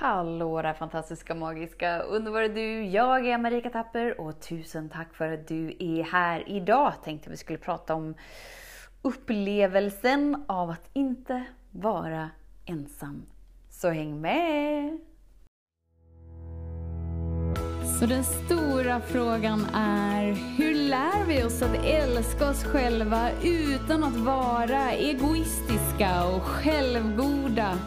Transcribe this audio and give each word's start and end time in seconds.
Hallå 0.00 0.62
där 0.62 0.72
fantastiska, 0.72 1.34
magiska, 1.34 1.98
underbara 1.98 2.48
du! 2.48 2.84
Jag 2.84 3.26
är 3.26 3.38
Marika 3.38 3.70
Tapper 3.70 4.20
och 4.20 4.40
tusen 4.40 4.88
tack 4.88 5.14
för 5.14 5.32
att 5.32 5.48
du 5.48 5.76
är 5.78 6.02
här 6.02 6.48
idag. 6.48 6.92
Tänkte 7.04 7.30
vi 7.30 7.36
skulle 7.36 7.58
prata 7.58 7.94
om 7.94 8.14
upplevelsen 9.02 10.44
av 10.48 10.70
att 10.70 10.90
inte 10.92 11.44
vara 11.70 12.30
ensam. 12.66 13.22
Så 13.70 13.88
häng 13.88 14.20
med! 14.20 14.98
Så 18.00 18.06
den 18.06 18.24
stora 18.24 19.00
frågan 19.00 19.66
är, 19.74 20.24
hur 20.58 20.74
lär 20.74 21.26
vi 21.26 21.44
oss 21.44 21.62
att 21.62 21.84
älska 21.84 22.50
oss 22.50 22.64
själva 22.64 23.30
utan 23.42 24.04
att 24.04 24.16
vara 24.16 24.92
egoistiska 24.92 26.24
och 26.36 26.42
självgoda? 26.42 27.78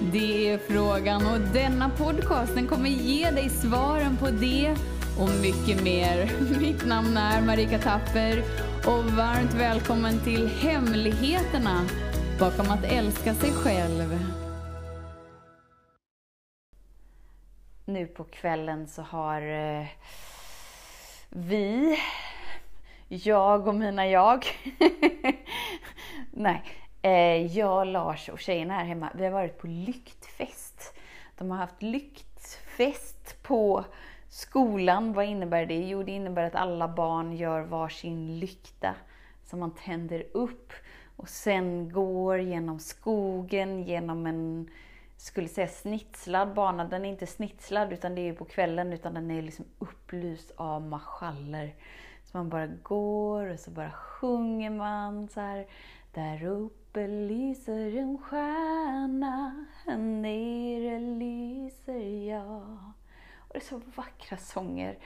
Det 0.00 0.52
är 0.52 0.58
frågan 0.58 1.26
och 1.26 1.40
denna 1.40 1.90
podcast 1.90 2.54
den 2.54 2.66
kommer 2.66 2.88
ge 2.88 3.30
dig 3.30 3.48
svaren 3.48 4.16
på 4.16 4.26
det 4.30 4.76
och 5.18 5.30
mycket 5.42 5.84
mer. 5.84 6.30
Mitt 6.60 6.86
namn 6.86 7.16
är 7.16 7.42
Marika 7.42 7.78
Tapper 7.78 8.42
och 8.86 9.04
varmt 9.04 9.54
välkommen 9.54 10.20
till 10.24 10.48
Hemligheterna 10.48 11.86
bakom 12.40 12.70
att 12.70 12.84
älska 12.84 13.34
sig 13.34 13.52
själv. 13.52 14.18
Nu 17.84 18.06
på 18.06 18.24
kvällen 18.24 18.88
så 18.88 19.02
har 19.02 19.42
eh, 19.42 19.86
vi, 21.28 21.98
jag 23.08 23.68
och 23.68 23.74
mina 23.74 24.06
jag, 24.06 24.46
nej, 26.30 26.62
Eh, 27.04 27.56
jag, 27.56 27.86
Lars 27.86 28.28
och 28.28 28.40
tjejerna 28.40 28.74
här 28.74 28.84
hemma, 28.84 29.10
vi 29.14 29.24
har 29.24 29.32
varit 29.32 29.58
på 29.58 29.66
lyktfest. 29.66 30.94
De 31.38 31.50
har 31.50 31.58
haft 31.58 31.82
lyktfest 31.82 33.42
på 33.42 33.84
skolan. 34.28 35.12
Vad 35.12 35.24
innebär 35.24 35.66
det? 35.66 35.88
Jo, 35.88 36.02
det 36.02 36.12
innebär 36.12 36.42
att 36.42 36.54
alla 36.54 36.88
barn 36.88 37.32
gör 37.32 37.60
varsin 37.60 38.38
lykta 38.38 38.94
som 39.44 39.60
man 39.60 39.74
tänder 39.74 40.26
upp 40.32 40.72
och 41.16 41.28
sen 41.28 41.92
går 41.92 42.38
genom 42.38 42.78
skogen, 42.78 43.82
genom 43.82 44.26
en, 44.26 44.70
skulle 45.16 45.48
säga 45.48 45.68
snitslad 45.68 46.54
bana. 46.54 46.84
Den 46.84 47.04
är 47.04 47.08
inte 47.08 47.26
snitslad 47.26 47.92
utan 47.92 48.14
det 48.14 48.28
är 48.28 48.32
på 48.32 48.44
kvällen 48.44 48.92
utan 48.92 49.14
den 49.14 49.30
är 49.30 49.42
liksom 49.42 49.64
upplyst 49.78 50.52
av 50.56 50.82
marschaller. 50.82 51.74
Så 52.24 52.36
man 52.36 52.48
bara 52.48 52.66
går 52.66 53.46
och 53.46 53.60
så 53.60 53.70
bara 53.70 53.90
sjunger 53.90 54.70
man 54.70 55.28
så 55.28 55.40
här. 55.40 55.66
Där 56.14 56.44
uppe 56.44 56.81
lyser 57.00 57.96
en 57.96 58.18
stjärna, 58.18 59.66
här 59.86 59.96
nere 59.96 61.00
lyser 61.00 62.28
jag. 62.28 62.78
Och 63.38 63.52
det 63.52 63.58
är 63.58 63.60
så 63.60 63.80
vackra 63.94 64.36
sånger. 64.36 64.98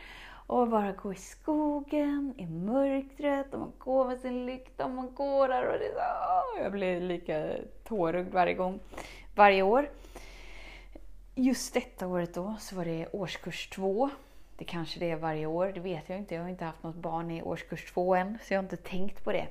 Och 0.47 0.69
bara 0.69 0.93
gå 0.93 1.13
i 1.13 1.17
skogen, 1.17 2.35
i 2.37 2.47
mörkret, 2.47 3.55
och 3.55 3.61
man 3.61 3.73
går 3.79 4.07
med 4.07 4.19
sin 4.19 4.47
lykta 4.47 4.85
och 4.85 4.91
man 4.91 5.15
går 5.15 5.49
där 5.49 5.67
och 5.67 5.79
det 5.79 5.87
är 5.87 5.93
så, 5.93 6.63
Jag 6.63 6.73
blir 6.73 7.01
lika 7.01 7.51
tårögd 7.85 8.33
varje 8.33 8.55
gång, 8.55 8.81
varje 9.35 9.63
år. 9.63 9.91
Just 11.35 11.75
detta 11.75 12.07
året 12.07 12.35
då 12.35 12.55
så 12.61 12.77
var 12.77 12.85
det 12.85 13.09
årskurs 13.13 13.69
två. 13.69 14.11
Det 14.57 14.65
kanske 14.65 15.01
det 15.01 15.11
är 15.11 15.17
varje 15.17 15.47
år, 15.47 15.73
det 15.75 15.81
vet 15.81 16.09
jag 16.09 16.19
inte. 16.19 16.35
Jag 16.35 16.43
har 16.43 16.49
inte 16.49 16.65
haft 16.65 16.83
något 16.83 16.97
barn 16.97 17.31
i 17.31 17.43
årskurs 17.43 17.93
två 17.93 18.15
än, 18.15 18.39
så 18.43 18.55
jag 18.55 18.59
har 18.59 18.65
inte 18.65 18.77
tänkt 18.77 19.25
på 19.25 19.33
det 19.33 19.47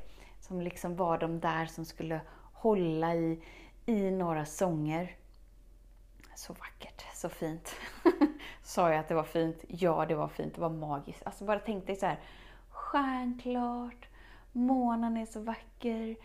som 0.48 0.62
liksom 0.62 0.96
var 0.96 1.18
de 1.18 1.40
där 1.40 1.66
som 1.66 1.86
skulle 1.86 2.22
hålla 2.54 3.16
i, 3.16 3.44
i 3.86 4.12
några 4.12 4.46
sånger. 4.46 5.16
Så 6.36 6.54
vackert, 6.54 7.06
så 7.14 7.30
fint. 7.30 7.76
Sa 8.64 8.90
jag 8.90 9.00
att 9.00 9.08
det 9.08 9.16
var 9.16 9.24
fint? 9.24 9.66
Ja, 9.68 10.06
det 10.06 10.16
var 10.16 10.28
fint. 10.28 10.56
Det 10.56 10.62
var 10.62 10.70
magiskt. 10.70 11.22
Alltså 11.26 11.46
bara 11.46 11.60
tänk 11.60 11.88
dig 11.88 11.96
så 11.96 12.06
här, 12.06 12.20
stjärnklart, 12.70 14.08
månen 14.52 15.18
är 15.18 15.26
så 15.26 15.40
vacker, 15.40 16.16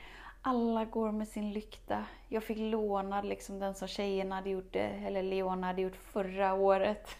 alla 0.43 0.84
går 0.84 1.12
med 1.12 1.28
sin 1.28 1.53
lykta. 1.53 2.05
Jag 2.28 2.45
fick 2.45 2.59
låna 2.59 3.23
liksom 3.23 3.59
den 3.59 3.75
som 3.75 3.89
tjejerna 3.89 4.34
hade 4.34 4.51
gjort, 4.51 4.77
eller 4.77 5.23
Leona 5.23 5.67
hade 5.67 5.83
gjort 5.83 5.97
förra 5.97 6.55
året. 6.55 7.17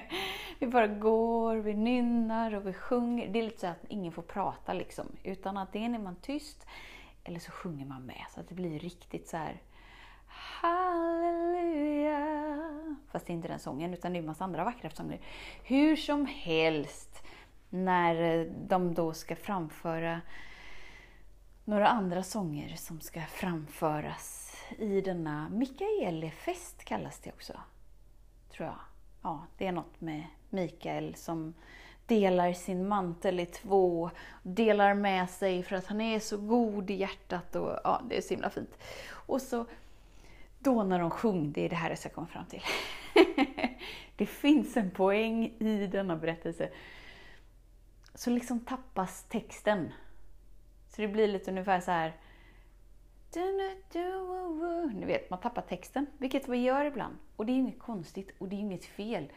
vi 0.58 0.66
bara 0.66 0.86
går, 0.86 1.56
vi 1.56 1.74
nynnar 1.74 2.54
och 2.54 2.66
vi 2.66 2.72
sjunger. 2.72 3.28
Det 3.28 3.38
är 3.38 3.42
lite 3.42 3.60
så 3.60 3.66
att 3.66 3.84
ingen 3.88 4.12
får 4.12 4.22
prata 4.22 4.72
liksom, 4.72 5.06
utan 5.22 5.56
antingen 5.56 5.94
är 5.94 5.98
man 5.98 6.16
tyst 6.16 6.66
eller 7.24 7.40
så 7.40 7.50
sjunger 7.50 7.86
man 7.86 8.06
med 8.06 8.24
så 8.34 8.40
att 8.40 8.48
det 8.48 8.54
blir 8.54 8.78
riktigt 8.78 9.28
så 9.28 9.36
här 9.36 9.60
Halleluja! 10.62 12.16
Fast 13.10 13.26
det 13.26 13.32
är 13.32 13.34
inte 13.34 13.48
den 13.48 13.58
sången, 13.58 13.94
utan 13.94 14.12
det 14.12 14.18
är 14.18 14.20
en 14.20 14.26
massa 14.26 14.44
andra 14.44 14.64
vackra 14.64 14.90
sånger. 14.90 15.20
Hur 15.64 15.96
som 15.96 16.26
helst, 16.26 17.24
när 17.70 18.44
de 18.68 18.94
då 18.94 19.12
ska 19.12 19.36
framföra 19.36 20.20
några 21.70 21.88
andra 21.88 22.22
sånger 22.22 22.76
som 22.76 23.00
ska 23.00 23.22
framföras 23.22 24.56
i 24.78 25.00
denna 25.00 25.48
Mikaelfest 25.48 26.84
kallas 26.84 27.18
det 27.18 27.30
också. 27.30 27.52
Tror 28.50 28.66
jag. 28.66 28.78
Ja, 29.22 29.46
det 29.58 29.66
är 29.66 29.72
något 29.72 30.00
med 30.00 30.24
Mikael 30.48 31.14
som 31.14 31.54
delar 32.06 32.52
sin 32.52 32.88
mantel 32.88 33.40
i 33.40 33.46
två, 33.46 34.10
delar 34.42 34.94
med 34.94 35.30
sig 35.30 35.62
för 35.62 35.76
att 35.76 35.86
han 35.86 36.00
är 36.00 36.20
så 36.20 36.36
god 36.36 36.90
i 36.90 36.94
hjärtat 36.94 37.56
och 37.56 37.78
ja, 37.84 38.02
det 38.08 38.16
är 38.16 38.20
så 38.20 38.34
himla 38.34 38.50
fint. 38.50 38.78
Och 39.10 39.42
så 39.42 39.66
då 40.58 40.82
när 40.82 40.98
de 40.98 41.10
sjöng, 41.10 41.52
det 41.52 41.64
är 41.64 41.68
det 41.68 41.76
här 41.76 41.88
jag 41.88 41.98
ska 41.98 42.08
komma 42.08 42.26
fram 42.26 42.46
till. 42.46 42.62
det 44.16 44.26
finns 44.26 44.76
en 44.76 44.90
poäng 44.90 45.44
i 45.58 45.86
denna 45.86 46.16
berättelse. 46.16 46.70
Så 48.14 48.30
liksom 48.30 48.60
tappas 48.60 49.22
texten. 49.22 49.92
Så 50.90 51.02
det 51.02 51.08
blir 51.08 51.28
lite 51.28 51.50
ungefär 51.50 51.80
så 51.80 51.90
här. 51.90 52.12
Ni 54.94 55.06
vet, 55.06 55.30
man 55.30 55.40
tappar 55.40 55.62
texten, 55.62 56.06
vilket 56.18 56.48
vi 56.48 56.58
gör 56.58 56.84
ibland. 56.84 57.16
Och 57.36 57.46
det 57.46 57.52
är 57.52 57.56
inget 57.56 57.78
konstigt 57.78 58.34
och 58.38 58.48
det 58.48 58.56
är 58.56 58.60
inget 58.60 58.84
fel. 58.84 59.32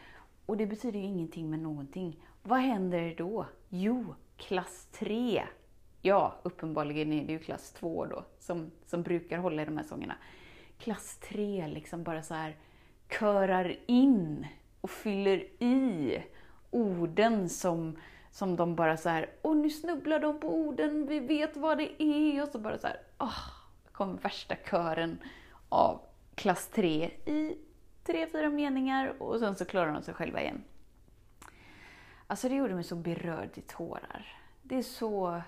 Och 0.46 0.56
det 0.56 0.66
betyder 0.66 0.98
ju 0.98 1.04
ingenting 1.04 1.50
med 1.50 1.58
någonting. 1.58 2.20
Vad 2.42 2.58
händer 2.58 3.14
då? 3.18 3.46
Jo, 3.68 4.14
klass 4.36 4.88
3. 4.92 5.42
Ja, 6.02 6.34
uppenbarligen 6.42 7.12
är 7.12 7.24
det 7.24 7.32
ju 7.32 7.38
klass 7.38 7.72
2 7.72 8.06
då, 8.06 8.24
som, 8.38 8.70
som 8.86 9.02
brukar 9.02 9.38
hålla 9.38 9.62
i 9.62 9.64
de 9.64 9.76
här 9.76 9.84
sångerna. 9.84 10.16
Klass 10.78 11.16
3 11.16 11.66
liksom 11.66 12.02
bara 12.02 12.22
så 12.22 12.34
här 12.34 12.56
körar 13.18 13.76
in 13.86 14.46
och 14.80 14.90
fyller 14.90 15.62
i 15.62 16.18
orden 16.70 17.48
som, 17.48 17.98
som 18.34 18.56
de 18.56 18.74
bara 18.74 18.96
så 18.96 19.08
här, 19.08 19.30
åh 19.42 19.56
nu 19.56 19.70
snubblar 19.70 20.20
de 20.20 20.40
på 20.40 20.54
orden, 20.54 21.06
vi 21.06 21.20
vet 21.20 21.56
vad 21.56 21.78
det 21.78 22.02
är, 22.02 22.42
och 22.42 22.48
så 22.48 22.58
bara 22.58 22.78
så 22.78 22.86
här, 22.86 22.96
åh, 23.18 23.38
kom 23.92 24.16
värsta 24.16 24.56
kören 24.70 25.18
av 25.68 26.00
klass 26.34 26.68
3 26.68 27.04
i 27.26 27.58
tre, 28.04 28.26
fyra 28.32 28.48
meningar 28.48 29.22
och 29.22 29.38
sen 29.38 29.56
så 29.56 29.64
klarar 29.64 29.92
de 29.92 30.02
sig 30.02 30.14
själva 30.14 30.40
igen. 30.40 30.64
Alltså 32.26 32.48
det 32.48 32.54
gjorde 32.54 32.74
mig 32.74 32.84
så 32.84 32.96
berörd 32.96 33.50
i 33.54 33.60
tårar. 33.60 34.38
Det 34.62 34.76
är 34.76 34.82
så 34.82 35.42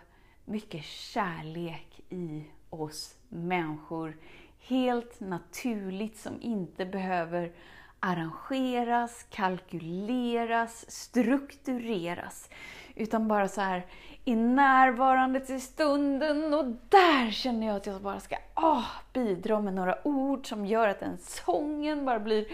mycket 0.45 0.85
kärlek 0.85 2.01
i 2.09 2.45
oss 2.71 3.17
människor. 3.29 4.17
Helt 4.59 5.21
naturligt 5.21 6.19
som 6.19 6.43
inte 6.43 6.87
behöver 6.87 7.53
arrangeras, 8.01 9.27
kalkyleras, 9.31 10.91
struktureras. 10.91 12.51
Utan 12.95 13.29
bara 13.29 13.49
så 13.49 13.61
här 13.61 13.87
i 14.25 14.37
närvarandet 14.37 15.51
i 15.51 15.61
stunden 15.61 16.55
och 16.55 16.67
där 16.89 17.31
känner 17.31 17.67
jag 17.67 17.77
att 17.77 17.87
jag 17.87 18.03
bara 18.03 18.21
ska 18.21 18.37
åh, 18.57 18.87
bidra 19.13 19.61
med 19.61 19.75
några 19.75 20.09
ord 20.09 20.49
som 20.49 20.67
gör 20.67 20.89
att 20.89 21.01
den 21.01 21.19
sången 21.19 22.05
bara 22.05 22.21
blir 22.21 22.47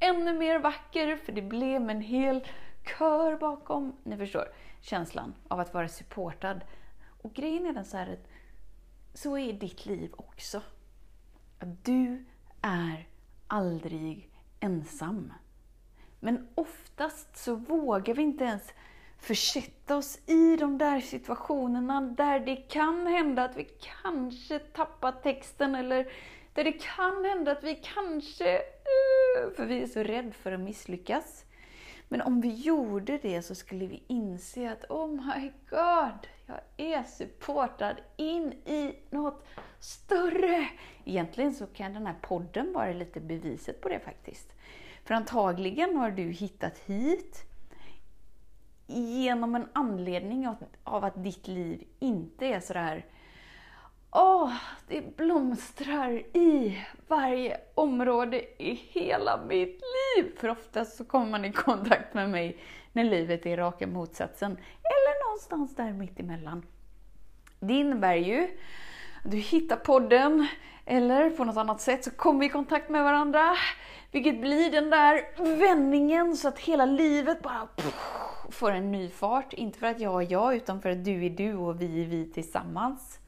ännu 0.00 0.32
mer 0.32 0.58
vacker 0.58 1.16
för 1.16 1.32
det 1.32 1.42
blev 1.42 1.90
en 1.90 2.00
hel 2.00 2.46
kör 2.98 3.36
bakom. 3.36 3.96
Ni 4.02 4.16
förstår 4.16 4.48
känslan 4.80 5.34
av 5.48 5.60
att 5.60 5.74
vara 5.74 5.88
supportad. 5.88 6.60
Och 7.22 7.34
grejen 7.34 7.66
är 7.66 7.72
den 7.72 7.84
så 7.84 7.96
här 7.96 8.12
att 8.12 8.28
så 9.14 9.38
är 9.38 9.52
ditt 9.52 9.86
liv 9.86 10.10
också. 10.16 10.62
Att 11.58 11.84
du 11.84 12.24
är 12.60 13.08
aldrig 13.46 14.31
ensam. 14.62 15.32
Men 16.20 16.48
oftast 16.54 17.36
så 17.36 17.54
vågar 17.54 18.14
vi 18.14 18.22
inte 18.22 18.44
ens 18.44 18.72
försätta 19.18 19.96
oss 19.96 20.18
i 20.26 20.56
de 20.56 20.78
där 20.78 21.00
situationerna 21.00 22.00
där 22.00 22.40
det 22.40 22.56
kan 22.56 23.06
hända 23.06 23.44
att 23.44 23.56
vi 23.56 23.68
kanske 24.02 24.58
tappar 24.58 25.12
texten 25.12 25.74
eller 25.74 26.12
där 26.54 26.64
det 26.64 26.72
kan 26.72 27.24
hända 27.24 27.52
att 27.52 27.64
vi 27.64 27.74
kanske, 27.74 28.56
eh, 28.56 29.50
för 29.56 29.66
vi 29.66 29.82
är 29.82 29.86
så 29.86 30.02
rädda 30.02 30.32
för 30.32 30.52
att 30.52 30.60
misslyckas. 30.60 31.44
Men 32.08 32.20
om 32.20 32.40
vi 32.40 32.54
gjorde 32.54 33.18
det 33.18 33.42
så 33.42 33.54
skulle 33.54 33.86
vi 33.86 34.02
inse 34.06 34.72
att 34.72 34.90
oh 34.90 35.10
my 35.10 35.52
god, 35.70 36.26
jag 36.76 36.88
är 36.88 37.02
supportad 37.02 37.96
in 38.16 38.52
i 38.52 38.96
något 39.10 39.46
större. 39.80 40.68
Egentligen 41.04 41.54
så 41.54 41.66
kan 41.66 41.94
den 41.94 42.06
här 42.06 42.16
podden 42.22 42.72
vara 42.72 42.92
lite 42.92 43.20
beviset 43.20 43.80
på 43.80 43.88
det 43.88 44.00
faktiskt. 44.00 44.52
För 45.04 45.14
antagligen 45.14 45.96
har 45.96 46.10
du 46.10 46.22
hittat 46.22 46.78
hit 46.78 47.44
genom 48.86 49.54
en 49.54 49.68
anledning 49.72 50.48
av 50.84 51.04
att 51.04 51.24
ditt 51.24 51.48
liv 51.48 51.84
inte 51.98 52.46
är 52.46 52.60
sådär 52.60 53.06
Åh, 54.14 54.52
det 54.88 55.16
blomstrar 55.16 56.10
i 56.36 56.78
varje 57.08 57.60
område 57.74 58.62
i 58.62 58.74
hela 58.74 59.40
mitt 59.48 59.80
liv! 59.80 60.36
För 60.36 60.48
oftast 60.48 60.96
så 60.96 61.04
kommer 61.04 61.30
man 61.30 61.44
i 61.44 61.52
kontakt 61.52 62.14
med 62.14 62.30
mig 62.30 62.58
när 62.92 63.04
livet 63.04 63.46
är 63.46 63.56
raka 63.56 63.86
motsatsen. 63.86 64.56
Någonstans 65.32 65.74
där 65.76 65.92
mittemellan. 65.92 66.62
Det 67.60 67.74
innebär 67.74 68.14
ju 68.14 68.48
att 69.24 69.30
du 69.30 69.36
hittar 69.36 69.76
podden, 69.76 70.46
eller 70.84 71.30
på 71.30 71.44
något 71.44 71.56
annat 71.56 71.80
sätt 71.80 72.04
så 72.04 72.10
kommer 72.10 72.40
vi 72.40 72.46
i 72.46 72.48
kontakt 72.48 72.88
med 72.88 73.04
varandra. 73.04 73.56
Vilket 74.10 74.40
blir 74.40 74.70
den 74.70 74.90
där 74.90 75.22
vändningen 75.58 76.36
så 76.36 76.48
att 76.48 76.58
hela 76.58 76.86
livet 76.86 77.42
bara 77.42 77.68
får 78.50 78.70
en 78.70 78.92
ny 78.92 79.08
fart. 79.08 79.52
Inte 79.52 79.78
för 79.78 79.86
att 79.86 80.00
jag 80.00 80.22
är 80.22 80.32
jag, 80.32 80.56
utan 80.56 80.82
för 80.82 80.90
att 80.90 81.04
du 81.04 81.26
är 81.26 81.30
du 81.30 81.54
och 81.54 81.82
vi 81.82 82.02
är 82.02 82.06
vi 82.06 82.30
tillsammans. 82.32 83.18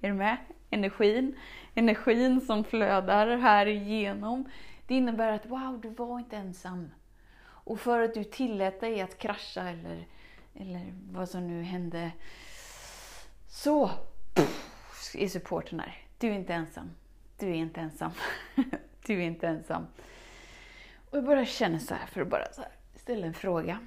Är 0.00 0.08
du 0.08 0.14
med? 0.14 0.36
Energin. 0.70 1.38
Energin 1.74 2.40
som 2.40 2.64
flödar 2.64 3.36
här 3.36 3.66
igenom. 3.66 4.44
Det 4.86 4.94
innebär 4.94 5.32
att 5.32 5.46
wow, 5.46 5.80
du 5.82 5.88
var 5.88 6.18
inte 6.18 6.36
ensam. 6.36 6.90
Och 7.44 7.80
för 7.80 8.00
att 8.00 8.14
du 8.14 8.24
tillät 8.24 8.80
dig 8.80 9.00
att 9.00 9.18
krascha 9.18 9.62
eller, 9.62 10.06
eller 10.54 10.94
vad 11.10 11.28
som 11.28 11.46
nu 11.46 11.62
hände, 11.62 12.12
så 13.48 13.90
pff, 14.34 15.14
är 15.14 15.28
supporten 15.28 15.80
här. 15.80 16.06
Du 16.18 16.28
är 16.28 16.34
inte 16.34 16.54
ensam. 16.54 16.90
Du 17.38 17.48
är 17.48 17.54
inte 17.54 17.80
ensam. 17.80 18.10
du 19.06 19.14
är 19.14 19.26
inte 19.26 19.48
ensam. 19.48 19.86
Och 21.10 21.18
jag 21.18 21.24
bara 21.24 21.46
känner 21.46 21.78
så 21.78 21.94
här, 21.94 22.06
för 22.06 22.20
att 22.20 22.30
bara 22.30 22.44
här, 22.56 22.72
ställa 22.94 23.26
en 23.26 23.34
fråga. 23.34 23.78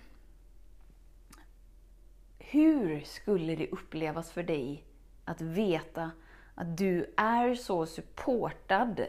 Hur 2.40 3.02
skulle 3.02 3.56
det 3.56 3.69
upplevas 3.69 4.31
för 4.31 4.44
dig 4.44 4.84
att 5.25 5.42
veta 5.42 6.12
att 6.56 6.78
du 6.78 7.14
är 7.18 7.56
så 7.56 7.86
supportad 7.86 9.06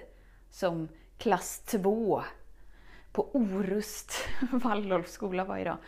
som 0.51 0.89
klass 1.19 1.61
2 1.61 2.23
på 3.13 3.37
Orust 3.37 4.13
Waldorfskola 4.53 5.45
varje 5.45 5.65
dag. 5.65 5.79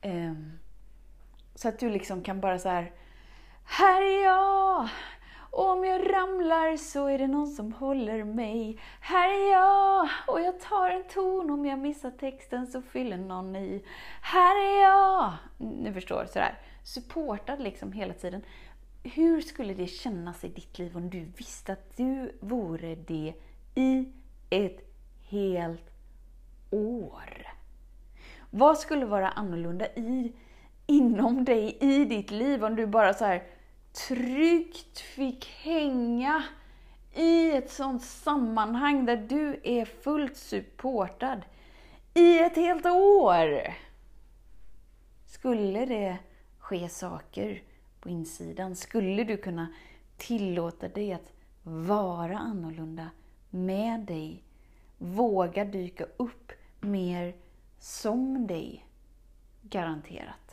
Ehm, 0.00 0.58
så 1.56 1.68
att 1.68 1.78
du 1.78 1.90
liksom 1.90 2.22
kan 2.22 2.40
bara 2.40 2.58
så 2.58 2.68
här, 2.68 2.92
här 3.64 4.02
är 4.02 4.24
jag! 4.24 4.88
Och 5.50 5.70
om 5.70 5.84
jag 5.84 6.12
ramlar 6.12 6.76
så 6.76 7.06
är 7.06 7.18
det 7.18 7.26
någon 7.26 7.46
som 7.46 7.72
håller 7.72 8.24
mig. 8.24 8.80
Här 9.00 9.28
är 9.28 9.52
jag! 9.52 10.08
Och 10.26 10.40
jag 10.40 10.60
tar 10.60 10.90
en 10.90 11.04
ton, 11.04 11.50
om 11.50 11.66
jag 11.66 11.78
missar 11.78 12.10
texten 12.10 12.66
så 12.66 12.82
fyller 12.82 13.16
någon 13.16 13.56
i. 13.56 13.84
Här 14.20 14.56
är 14.56 14.82
jag! 14.82 15.32
Ni 15.58 15.92
förstår, 15.92 16.26
sådär. 16.26 16.58
Supportad 16.82 17.60
liksom 17.60 17.92
hela 17.92 18.14
tiden. 18.14 18.42
Hur 19.02 19.40
skulle 19.40 19.74
det 19.74 19.86
kännas 19.86 20.44
i 20.44 20.48
ditt 20.48 20.78
liv 20.78 20.96
om 20.96 21.10
du 21.10 21.24
visste 21.36 21.72
att 21.72 21.96
du 21.96 22.38
vore 22.40 22.94
det 22.94 23.34
i 23.74 24.12
ett 24.50 24.80
helt 25.28 25.90
år? 26.70 27.46
Vad 28.50 28.78
skulle 28.78 29.06
vara 29.06 29.28
annorlunda 29.28 29.86
i, 29.86 30.32
inom 30.86 31.44
dig, 31.44 31.76
i 31.80 32.04
ditt 32.04 32.30
liv, 32.30 32.64
om 32.64 32.76
du 32.76 32.86
bara 32.86 33.14
så 33.14 33.24
här 33.24 33.42
tryggt 34.08 34.98
fick 34.98 35.46
hänga 35.46 36.42
i 37.14 37.52
ett 37.52 37.70
sånt 37.70 38.02
sammanhang 38.02 39.06
där 39.06 39.16
du 39.16 39.60
är 39.64 39.84
fullt 39.84 40.36
supportad 40.36 41.42
i 42.14 42.38
ett 42.38 42.56
helt 42.56 42.86
år? 42.86 43.74
Skulle 45.26 45.86
det 45.86 46.18
ske 46.58 46.88
saker 46.88 47.62
på 48.00 48.08
insidan? 48.08 48.76
Skulle 48.76 49.24
du 49.24 49.36
kunna 49.36 49.66
tillåta 50.16 50.88
dig 50.88 51.12
att 51.12 51.32
vara 51.62 52.38
annorlunda 52.38 53.10
med 53.50 54.00
dig? 54.00 54.42
Våga 54.98 55.64
dyka 55.64 56.04
upp 56.16 56.52
mer 56.80 57.34
som 57.78 58.46
dig? 58.46 58.86
Garanterat. 59.62 60.45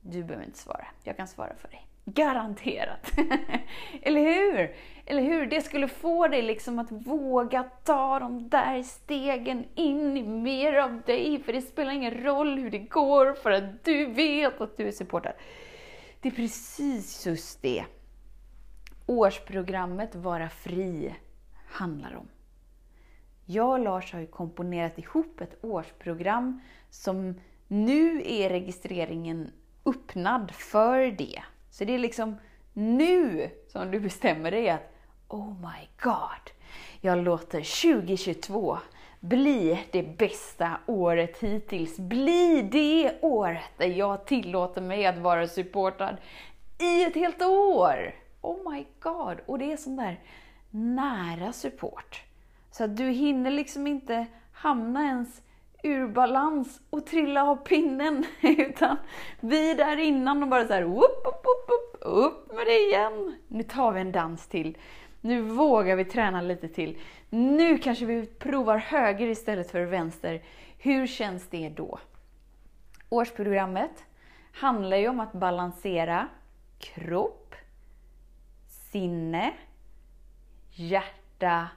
Du 0.00 0.24
behöver 0.24 0.44
inte 0.44 0.58
svara. 0.58 0.86
Jag 1.04 1.16
kan 1.16 1.28
svara 1.28 1.54
för 1.56 1.68
dig. 1.68 1.86
Garanterat! 2.04 3.12
Eller 4.02 4.20
hur? 4.20 4.74
Eller 5.06 5.22
hur? 5.22 5.46
Det 5.46 5.60
skulle 5.60 5.88
få 5.88 6.28
dig 6.28 6.42
liksom 6.42 6.78
att 6.78 6.92
våga 6.92 7.62
ta 7.84 8.18
de 8.18 8.48
där 8.48 8.82
stegen 8.82 9.64
in 9.74 10.16
i 10.16 10.22
mer 10.22 10.72
av 10.74 11.02
dig, 11.02 11.42
för 11.42 11.52
det 11.52 11.62
spelar 11.62 11.92
ingen 11.92 12.22
roll 12.24 12.58
hur 12.58 12.70
det 12.70 12.78
går, 12.78 13.32
för 13.34 13.50
att 13.50 13.84
du 13.84 14.06
vet 14.06 14.60
att 14.60 14.76
du 14.76 14.88
är 14.88 14.92
supportad. 14.92 15.32
Det 16.20 16.28
är 16.28 16.32
precis 16.32 17.26
just 17.26 17.62
det 17.62 17.84
årsprogrammet 19.08 20.14
Vara 20.14 20.48
Fri 20.48 21.14
handlar 21.66 22.16
om. 22.16 22.28
Jag 23.44 23.70
och 23.70 23.78
Lars 23.78 24.12
har 24.12 24.20
ju 24.20 24.26
komponerat 24.26 24.98
ihop 24.98 25.40
ett 25.40 25.64
årsprogram 25.64 26.60
som 26.90 27.34
nu 27.68 28.22
är 28.24 28.48
registreringen 28.48 29.50
öppnad 29.88 30.50
för 30.50 31.10
det. 31.10 31.42
Så 31.70 31.84
det 31.84 31.94
är 31.94 31.98
liksom 31.98 32.36
nu 32.72 33.50
som 33.68 33.90
du 33.90 34.00
bestämmer 34.00 34.50
dig 34.50 34.70
att 34.70 34.92
Oh 35.28 35.52
my 35.60 35.88
God! 36.02 36.50
Jag 37.00 37.18
låter 37.18 37.82
2022 37.94 38.78
bli 39.20 39.86
det 39.90 40.02
bästa 40.02 40.80
året 40.86 41.38
hittills. 41.38 41.98
Bli 41.98 42.68
det 42.72 43.18
året 43.22 43.70
där 43.76 43.86
jag 43.86 44.26
tillåter 44.26 44.80
mig 44.80 45.06
att 45.06 45.18
vara 45.18 45.48
supportad 45.48 46.16
i 46.78 47.04
ett 47.04 47.14
helt 47.14 47.42
år! 47.42 48.14
Oh 48.40 48.72
my 48.72 48.86
God! 49.00 49.36
Och 49.46 49.58
det 49.58 49.72
är 49.72 49.76
sån 49.76 49.96
där 49.96 50.20
nära 50.70 51.52
support. 51.52 52.22
Så 52.70 52.84
att 52.84 52.96
du 52.96 53.04
hinner 53.04 53.50
liksom 53.50 53.86
inte 53.86 54.26
hamna 54.52 55.04
ens 55.04 55.42
ur 55.88 56.08
balans 56.08 56.80
och 56.90 57.06
trilla 57.06 57.44
av 57.44 57.56
pinnen. 57.56 58.24
Utan 58.40 58.96
vi 59.40 59.74
där 59.74 59.96
innan 59.96 60.42
och 60.42 60.48
bara 60.48 60.66
så 60.66 60.72
här, 60.72 60.82
upp, 60.82 61.26
upp, 61.26 61.44
upp, 61.44 61.70
upp, 61.70 61.96
upp 62.00 62.56
med 62.56 62.66
det 62.66 62.78
igen. 62.78 63.36
Nu 63.48 63.62
tar 63.62 63.92
vi 63.92 64.00
en 64.00 64.12
dans 64.12 64.46
till. 64.46 64.78
Nu 65.20 65.42
vågar 65.42 65.96
vi 65.96 66.04
träna 66.04 66.40
lite 66.40 66.68
till. 66.68 66.98
Nu 67.30 67.78
kanske 67.78 68.04
vi 68.04 68.26
provar 68.26 68.76
höger 68.76 69.26
istället 69.26 69.70
för 69.70 69.84
vänster. 69.84 70.42
Hur 70.78 71.06
känns 71.06 71.48
det 71.48 71.68
då? 71.68 71.98
Årsprogrammet 73.08 74.04
handlar 74.52 74.96
ju 74.96 75.08
om 75.08 75.20
att 75.20 75.32
balansera 75.32 76.28
kropp, 76.78 77.54
sinne, 78.66 79.52
hjärta 80.70 81.68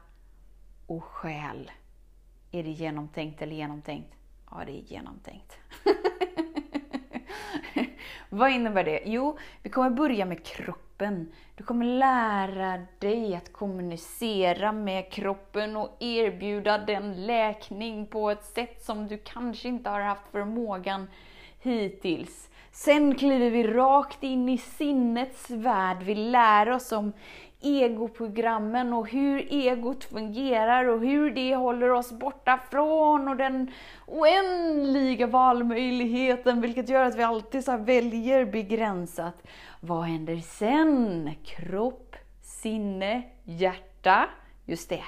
och 0.88 1.04
själ. 1.04 1.72
Är 2.52 2.64
det 2.64 2.70
genomtänkt 2.70 3.42
eller 3.42 3.56
genomtänkt? 3.56 4.14
Ja, 4.52 4.62
det 4.66 4.72
är 4.72 4.82
genomtänkt. 4.82 5.58
Vad 8.30 8.52
innebär 8.52 8.84
det? 8.84 9.02
Jo, 9.06 9.38
vi 9.64 9.70
kommer 9.70 9.90
börja 9.90 10.26
med 10.26 10.46
kroppen. 10.46 11.32
Du 11.56 11.64
kommer 11.64 11.86
lära 11.86 12.86
dig 13.00 13.36
att 13.36 13.54
kommunicera 13.54 14.72
med 14.72 15.12
kroppen 15.12 15.78
och 15.78 15.98
erbjuda 16.00 16.78
den 16.78 17.26
läkning 17.26 18.08
på 18.08 18.30
ett 18.30 18.44
sätt 18.44 18.84
som 18.86 19.08
du 19.08 19.18
kanske 19.18 19.68
inte 19.68 19.90
har 19.90 20.02
haft 20.02 20.32
förmågan 20.32 21.08
hittills. 21.60 22.50
Sen 22.72 23.16
kliver 23.16 23.50
vi 23.50 23.64
rakt 23.64 24.24
in 24.24 24.50
i 24.50 24.58
sinnets 24.58 25.50
värld. 25.50 26.04
Vi 26.04 26.16
lär 26.16 26.70
oss 26.70 26.92
om 26.92 27.14
egoprogrammen 27.62 28.94
och 28.94 29.10
hur 29.10 29.54
egot 29.54 30.04
fungerar 30.04 30.86
och 30.86 31.00
hur 31.00 31.32
det 31.32 31.56
håller 31.56 31.90
oss 31.92 32.12
borta 32.12 32.60
från 32.72 33.28
och 33.28 33.36
den 33.36 33.72
oändliga 34.08 35.28
valmöjligheten, 35.28 36.62
vilket 36.62 36.90
gör 36.90 37.04
att 37.04 37.16
vi 37.16 37.24
alltid 37.24 37.66
så 37.66 37.78
väljer 37.78 38.46
begränsat. 38.46 39.48
Vad 39.80 40.04
händer 40.04 40.38
sen? 40.38 41.30
Kropp, 41.46 42.16
sinne, 42.42 43.22
hjärta. 43.44 44.30
Just 44.66 44.90
det. 44.90 45.04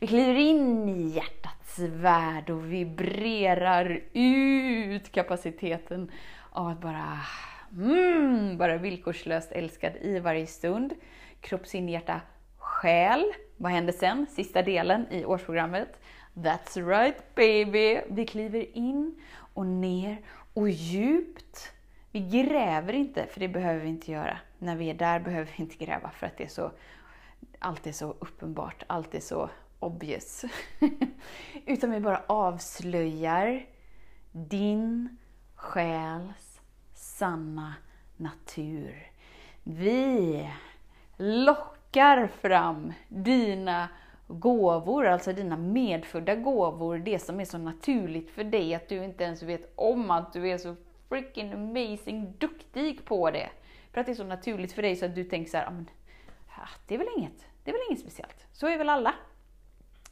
Vi 0.00 0.06
kliver 0.06 0.34
in 0.34 0.88
i 0.88 1.02
hjärtats 1.02 1.78
värld 1.78 2.50
och 2.50 2.72
vibrerar 2.72 4.00
ut 4.12 5.12
kapaciteten 5.12 6.10
av 6.50 6.68
att 6.68 6.80
bara, 6.80 7.18
mm, 7.72 8.58
bara 8.58 8.76
villkorslöst 8.76 9.52
älskad 9.52 9.92
i 10.00 10.18
varje 10.18 10.46
stund 10.46 10.94
kropp, 11.46 11.66
sinne, 11.66 11.92
hjärta, 11.92 12.20
själ. 12.58 13.32
Vad 13.56 13.72
händer 13.72 13.92
sen? 13.92 14.26
Sista 14.30 14.62
delen 14.62 15.06
i 15.10 15.24
årsprogrammet. 15.24 16.00
That's 16.34 16.88
right 16.88 17.34
baby! 17.34 18.00
Vi 18.08 18.26
kliver 18.26 18.76
in 18.76 19.22
och 19.54 19.66
ner 19.66 20.20
och 20.54 20.70
djupt. 20.70 21.72
Vi 22.10 22.20
gräver 22.20 22.92
inte, 22.92 23.26
för 23.26 23.40
det 23.40 23.48
behöver 23.48 23.80
vi 23.80 23.88
inte 23.88 24.12
göra. 24.12 24.38
När 24.58 24.76
vi 24.76 24.90
är 24.90 24.94
där 24.94 25.20
behöver 25.20 25.52
vi 25.56 25.62
inte 25.62 25.84
gräva 25.84 26.10
för 26.10 26.26
att 26.26 26.36
det 26.36 26.44
är 26.44 26.48
så, 26.48 26.72
allt 27.58 27.86
är 27.86 27.92
så 27.92 28.10
uppenbart, 28.10 28.82
allt 28.86 29.14
är 29.14 29.20
så 29.20 29.50
obvious. 29.78 30.44
Utan 31.66 31.90
vi 31.90 32.00
bara 32.00 32.22
avslöjar 32.26 33.66
din 34.32 35.16
själs 35.54 36.60
sanna 36.94 37.74
natur. 38.16 39.10
Vi 39.62 40.50
lockar 41.16 42.26
fram 42.26 42.92
dina 43.08 43.88
gåvor, 44.26 45.06
alltså 45.06 45.32
dina 45.32 45.56
medfödda 45.56 46.34
gåvor, 46.34 46.98
det 46.98 47.18
som 47.18 47.40
är 47.40 47.44
så 47.44 47.58
naturligt 47.58 48.30
för 48.30 48.44
dig 48.44 48.74
att 48.74 48.88
du 48.88 49.04
inte 49.04 49.24
ens 49.24 49.42
vet 49.42 49.72
om 49.74 50.10
att 50.10 50.32
du 50.32 50.48
är 50.48 50.58
så 50.58 50.76
freaking 51.08 51.52
amazing 51.52 52.34
duktig 52.38 53.04
på 53.04 53.30
det. 53.30 53.50
För 53.92 54.00
att 54.00 54.06
det 54.06 54.12
är 54.12 54.16
så 54.16 54.24
naturligt 54.24 54.72
för 54.72 54.82
dig 54.82 54.96
så 54.96 55.04
att 55.06 55.14
du 55.14 55.24
tänker 55.24 55.50
så 55.50 55.56
här, 55.56 55.66
ah, 55.66 55.70
men, 55.70 55.88
det 56.86 56.94
är 56.94 56.98
väl 56.98 57.08
inget, 57.16 57.46
det 57.64 57.70
är 57.70 57.72
väl 57.72 57.82
inget 57.88 58.00
speciellt. 58.00 58.46
Så 58.52 58.66
är 58.66 58.78
väl 58.78 58.88
alla. 58.88 59.14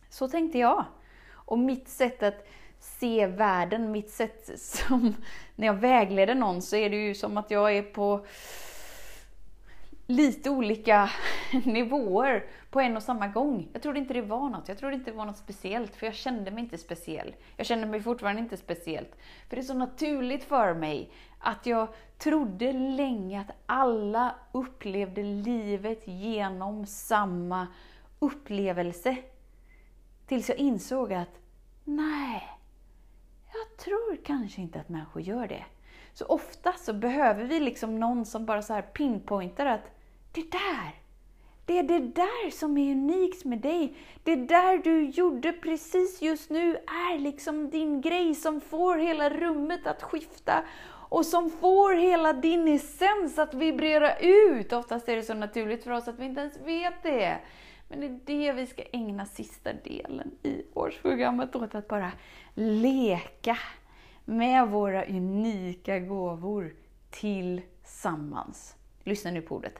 Så 0.08 0.28
tänkte 0.28 0.58
jag. 0.58 0.84
Och 1.32 1.58
mitt 1.58 1.88
sätt 1.88 2.22
att 2.22 2.46
se 2.78 3.26
världen, 3.26 3.92
mitt 3.92 4.10
sätt 4.10 4.50
som, 4.60 5.14
när 5.54 5.66
jag 5.66 5.74
vägleder 5.74 6.34
någon 6.34 6.62
så 6.62 6.76
är 6.76 6.90
det 6.90 6.96
ju 6.96 7.14
som 7.14 7.36
att 7.36 7.50
jag 7.50 7.76
är 7.76 7.82
på 7.82 8.26
lite 10.06 10.50
olika 10.50 11.10
nivåer 11.64 12.44
på 12.70 12.80
en 12.80 12.96
och 12.96 13.02
samma 13.02 13.28
gång. 13.28 13.68
Jag 13.72 13.82
trodde 13.82 13.98
inte 13.98 14.14
det 14.14 14.22
var 14.22 14.48
något. 14.48 14.68
Jag 14.68 14.78
trodde 14.78 14.94
inte 14.94 15.10
det 15.10 15.16
var 15.16 15.26
något 15.26 15.36
speciellt, 15.36 15.96
för 15.96 16.06
jag 16.06 16.14
kände 16.14 16.50
mig 16.50 16.64
inte 16.64 16.78
speciell. 16.78 17.34
Jag 17.56 17.66
kände 17.66 17.86
mig 17.86 18.00
fortfarande 18.00 18.42
inte 18.42 18.56
speciellt. 18.56 19.16
För 19.48 19.56
det 19.56 19.62
är 19.62 19.64
så 19.64 19.74
naturligt 19.74 20.44
för 20.44 20.74
mig 20.74 21.10
att 21.38 21.66
jag 21.66 21.88
trodde 22.18 22.72
länge 22.72 23.40
att 23.40 23.56
alla 23.66 24.34
upplevde 24.52 25.22
livet 25.22 26.02
genom 26.04 26.86
samma 26.86 27.66
upplevelse. 28.18 29.16
Tills 30.26 30.48
jag 30.48 30.58
insåg 30.58 31.12
att, 31.12 31.40
nej, 31.84 32.42
jag 33.52 33.76
tror 33.84 34.24
kanske 34.24 34.60
inte 34.60 34.80
att 34.80 34.88
människor 34.88 35.22
gör 35.22 35.48
det. 35.48 35.64
Så 36.12 36.24
ofta 36.26 36.72
så 36.72 36.92
behöver 36.92 37.44
vi 37.44 37.60
liksom 37.60 38.00
någon 38.00 38.24
som 38.24 38.46
bara 38.46 38.62
så 38.62 38.72
här 38.72 38.82
pinpointar 38.82 39.66
att 39.66 39.93
det 40.34 40.50
där, 40.52 40.94
det 41.66 41.78
är 41.78 41.82
det 41.82 41.98
där 41.98 42.50
som 42.50 42.78
är 42.78 42.92
unikt 42.92 43.44
med 43.44 43.58
dig. 43.58 43.96
Det 44.22 44.36
där 44.36 44.78
du 44.78 45.08
gjorde 45.08 45.52
precis 45.52 46.22
just 46.22 46.50
nu 46.50 46.76
är 46.76 47.18
liksom 47.18 47.70
din 47.70 48.00
grej 48.00 48.34
som 48.34 48.60
får 48.60 48.98
hela 48.98 49.30
rummet 49.30 49.86
att 49.86 50.02
skifta 50.02 50.64
och 51.08 51.26
som 51.26 51.50
får 51.50 51.94
hela 51.94 52.32
din 52.32 52.68
essens 52.68 53.38
att 53.38 53.54
vibrera 53.54 54.18
ut. 54.18 54.72
Oftast 54.72 55.08
är 55.08 55.16
det 55.16 55.22
så 55.22 55.34
naturligt 55.34 55.84
för 55.84 55.90
oss 55.90 56.08
att 56.08 56.18
vi 56.18 56.24
inte 56.24 56.40
ens 56.40 56.60
vet 56.60 57.02
det. 57.02 57.38
Men 57.88 58.00
det 58.00 58.06
är 58.06 58.20
det 58.26 58.52
vi 58.52 58.66
ska 58.66 58.82
ägna 58.92 59.26
sista 59.26 59.72
delen 59.72 60.30
i 60.42 60.62
årsprogrammet 60.74 61.56
åt, 61.56 61.74
att 61.74 61.88
bara 61.88 62.12
leka 62.54 63.58
med 64.24 64.68
våra 64.68 65.04
unika 65.04 65.98
gåvor 65.98 66.74
tillsammans. 67.10 68.76
Lyssna 69.04 69.30
nu 69.30 69.42
på 69.42 69.54
ordet. 69.54 69.74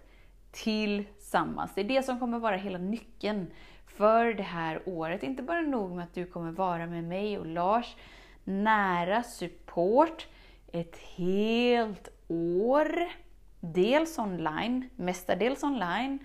Tillsammans. 0.54 1.72
Det 1.74 1.80
är 1.80 1.84
det 1.84 2.02
som 2.02 2.20
kommer 2.20 2.38
vara 2.38 2.56
hela 2.56 2.78
nyckeln 2.78 3.46
för 3.86 4.34
det 4.34 4.42
här 4.42 4.80
året. 4.84 5.22
Inte 5.22 5.42
bara 5.42 5.60
nog 5.60 5.90
med 5.90 6.04
att 6.04 6.14
du 6.14 6.26
kommer 6.26 6.52
vara 6.52 6.86
med 6.86 7.04
mig 7.04 7.38
och 7.38 7.46
Lars 7.46 7.96
nära 8.44 9.22
support 9.22 10.26
ett 10.72 10.96
helt 11.16 12.08
år. 12.28 13.08
Dels 13.60 14.18
online, 14.18 14.88
mestadels 14.96 15.62
online, 15.62 16.18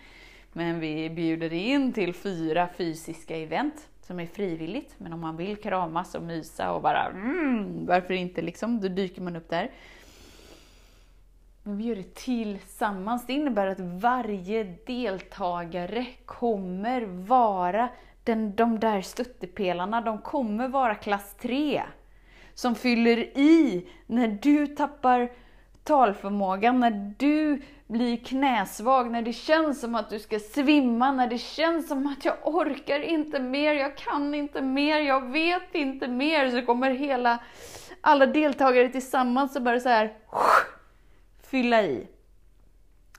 men 0.54 0.80
vi 0.80 1.10
bjuder 1.10 1.54
in 1.54 1.94
till 1.94 2.14
fyra 2.14 2.70
fysiska 2.78 3.38
event 3.38 3.90
som 4.02 4.20
är 4.20 4.26
frivilligt. 4.26 4.96
Men 4.98 5.14
om 5.14 5.20
man 5.20 5.38
vill 5.38 5.58
kramas 5.58 6.16
och 6.16 6.24
mysa 6.24 6.72
och 6.72 6.82
bara 6.82 7.06
mm, 7.06 7.86
varför 7.86 8.14
inte 8.14 8.42
liksom, 8.42 8.82
då 8.82 8.88
dyker 8.88 9.22
man 9.22 9.36
upp 9.36 9.50
där. 9.50 9.72
Men 11.70 11.78
vi 11.78 11.84
gör 11.84 11.96
det 11.96 12.16
tillsammans. 12.16 13.26
Det 13.26 13.34
innebär 13.34 13.68
att 13.68 13.80
varje 13.80 14.64
deltagare 14.86 16.06
kommer 16.26 17.02
vara 17.02 17.90
den, 18.24 18.56
de 18.56 18.80
där 18.80 19.02
stöttepelarna, 19.02 20.02
de 20.02 20.18
kommer 20.22 20.68
vara 20.68 20.96
klass 20.96 21.36
3. 21.42 21.84
Som 22.54 22.76
fyller 22.76 23.18
i 23.38 23.88
när 24.08 24.28
du 24.28 24.68
tappar 24.68 25.32
talförmågan, 25.84 26.80
när 26.80 27.14
du 27.18 27.62
blir 27.88 28.18
knäsvag, 28.18 29.12
när 29.12 29.22
det 29.22 29.34
känns 29.34 29.82
som 29.82 29.96
att 29.96 30.10
du 30.10 30.20
ska 30.20 30.40
svimma, 30.40 31.12
när 31.12 31.28
det 31.28 31.38
känns 31.38 31.88
som 31.88 32.08
att 32.08 32.26
jag 32.26 32.36
orkar 32.44 33.00
inte 33.00 33.40
mer, 33.40 33.74
jag 33.74 33.98
kan 33.98 34.34
inte 34.34 34.62
mer, 34.62 35.00
jag 35.00 35.32
vet 35.32 35.76
inte 35.76 36.08
mer, 36.08 36.52
så 36.52 36.66
kommer 36.66 36.92
hela, 36.92 37.40
alla 38.02 38.26
deltagare 38.26 38.90
tillsammans 38.90 39.56
och 39.56 39.62
bara 39.62 39.80
så 39.80 39.90
här 39.90 40.14
fylla 41.50 41.84
i. 41.84 42.08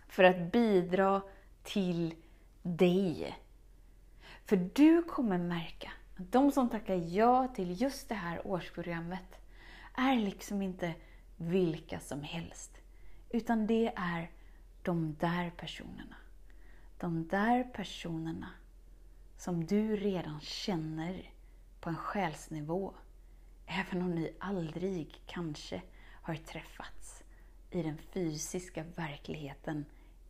För 0.08 0.24
att 0.24 0.52
bidra 0.52 1.22
till 1.62 2.14
dig. 2.62 3.38
För 4.44 4.56
du 4.56 5.02
kommer 5.02 5.38
märka 5.38 5.92
att 6.16 6.32
de 6.32 6.52
som 6.52 6.68
tackar 6.68 6.94
ja 6.94 7.48
till 7.48 7.80
just 7.80 8.08
det 8.08 8.14
här 8.14 8.46
årsprogrammet 8.46 9.40
är 9.94 10.16
liksom 10.16 10.62
inte 10.62 10.94
vilka 11.36 12.00
som 12.00 12.22
helst. 12.22 12.78
Utan 13.30 13.66
det 13.66 13.92
är 13.96 14.30
de 14.82 15.16
där 15.20 15.50
personerna. 15.50 16.16
De 16.98 17.28
där 17.28 17.64
personerna 17.64 18.48
som 19.36 19.66
du 19.66 19.96
redan 19.96 20.40
känner 20.40 21.32
på 21.80 21.88
en 21.88 21.96
själsnivå. 21.96 22.94
Även 23.66 24.02
om 24.02 24.10
ni 24.10 24.34
aldrig 24.40 25.22
kanske 25.26 25.82
har 26.22 26.34
träffats 26.34 27.19
i 27.70 27.82
den 27.82 27.98
fysiska 27.98 28.84
verkligheten 28.96 29.84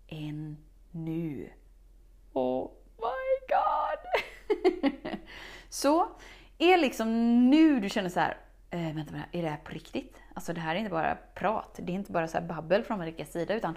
ännu. 0.08 1.50
Oh 2.32 2.70
my 2.96 3.46
god! 3.48 4.00
så 5.68 6.08
är 6.58 6.76
liksom 6.76 7.08
nu 7.50 7.80
du 7.80 7.88
känner 7.88 8.08
så 8.08 8.20
här, 8.20 8.36
äh, 8.70 8.94
vänta, 8.94 9.14
är 9.32 9.42
det 9.42 9.48
här 9.48 9.60
på 9.64 9.70
riktigt? 9.70 10.16
Alltså 10.34 10.52
det 10.52 10.60
här 10.60 10.74
är 10.74 10.78
inte 10.78 10.90
bara 10.90 11.18
prat, 11.34 11.80
det 11.82 11.92
är 11.92 11.94
inte 11.94 12.12
bara 12.12 12.28
så 12.28 12.40
babbel 12.40 12.82
från 12.82 12.98
Marikas 12.98 13.32
sida, 13.32 13.54
utan 13.54 13.74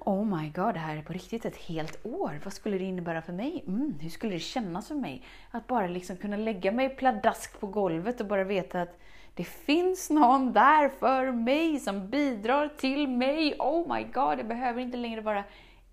Oh 0.00 0.24
my 0.24 0.50
god, 0.50 0.74
det 0.74 0.80
här 0.80 0.96
är 0.96 1.02
på 1.02 1.12
riktigt 1.12 1.44
ett 1.44 1.56
helt 1.56 2.06
år. 2.06 2.40
Vad 2.44 2.52
skulle 2.52 2.78
det 2.78 2.84
innebära 2.84 3.22
för 3.22 3.32
mig? 3.32 3.64
Mm, 3.66 3.98
hur 4.00 4.10
skulle 4.10 4.32
det 4.32 4.40
kännas 4.40 4.88
för 4.88 4.94
mig? 4.94 5.24
Att 5.50 5.66
bara 5.66 5.86
liksom 5.86 6.16
kunna 6.16 6.36
lägga 6.36 6.72
mig 6.72 6.88
pladask 6.88 7.60
på 7.60 7.66
golvet 7.66 8.20
och 8.20 8.26
bara 8.26 8.44
veta 8.44 8.82
att 8.82 8.98
det 9.36 9.44
finns 9.44 10.10
någon 10.10 10.52
där 10.52 10.88
för 10.88 11.32
mig 11.32 11.80
som 11.80 12.10
bidrar 12.10 12.68
till 12.68 13.08
mig. 13.08 13.56
Oh 13.58 13.94
my 13.94 14.04
god, 14.04 14.38
jag 14.38 14.46
behöver 14.46 14.80
inte 14.80 14.96
längre 14.96 15.20
vara 15.20 15.44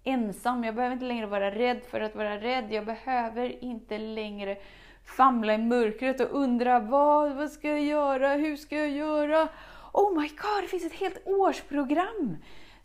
ensam. 0.03 0.63
Jag 0.63 0.75
behöver 0.75 0.93
inte 0.93 1.05
längre 1.05 1.25
vara 1.25 1.51
rädd 1.51 1.81
för 1.89 2.01
att 2.01 2.15
vara 2.15 2.37
rädd. 2.37 2.67
Jag 2.71 2.85
behöver 2.85 3.63
inte 3.63 3.97
längre 3.97 4.57
famla 5.05 5.53
i 5.53 5.57
mörkret 5.57 6.19
och 6.19 6.27
undra 6.31 6.79
vad, 6.79 7.35
vad 7.35 7.51
ska 7.51 7.67
jag 7.67 7.83
göra? 7.83 8.33
Hur 8.33 8.55
ska 8.55 8.77
jag 8.77 8.89
göra? 8.89 9.47
Oh 9.93 10.21
my 10.21 10.27
god, 10.27 10.63
det 10.63 10.67
finns 10.67 10.85
ett 10.85 10.99
helt 10.99 11.27
årsprogram! 11.27 12.37